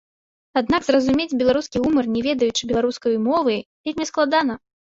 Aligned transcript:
Аднак 0.61 0.81
зразумець 0.87 1.37
беларускі 1.41 1.83
гумар, 1.85 2.09
не 2.15 2.25
ведаючы 2.29 2.63
беларускай 2.73 3.15
мовы, 3.29 3.55
вельмі 3.91 4.05
складана. 4.15 4.53